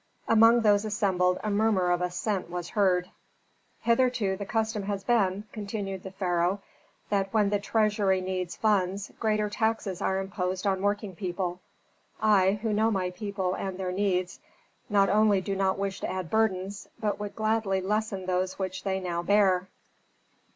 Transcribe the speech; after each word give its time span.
Among 0.27 0.61
those 0.61 0.83
assembled 0.83 1.39
a 1.43 1.51
murmur 1.51 1.91
of 1.91 2.01
assent 2.01 2.49
was 2.49 2.69
heard. 2.69 3.11
"Hitherto 3.81 4.35
the 4.35 4.47
custom 4.47 4.81
has 4.81 5.03
been," 5.03 5.43
continued 5.51 6.01
the 6.01 6.09
pharaoh, 6.09 6.59
"that 7.09 7.31
when 7.31 7.51
the 7.51 7.59
treasury 7.59 8.19
needs 8.19 8.55
funds, 8.55 9.11
greater 9.19 9.47
taxes 9.47 10.01
are 10.01 10.19
imposed 10.19 10.65
on 10.65 10.81
working 10.81 11.15
people. 11.15 11.59
I, 12.19 12.53
who 12.63 12.73
know 12.73 12.89
my 12.89 13.11
people 13.11 13.53
and 13.53 13.77
their 13.77 13.91
needs, 13.91 14.39
not 14.89 15.07
only 15.07 15.39
do 15.39 15.55
not 15.55 15.77
wish 15.77 15.99
to 15.99 16.09
add 16.11 16.31
burdens, 16.31 16.87
but 16.99 17.19
would 17.19 17.35
gladly 17.35 17.79
lessen 17.79 18.25
those 18.25 18.57
which 18.57 18.83
they 18.83 18.99
now 18.99 19.21
bear." 19.21 19.69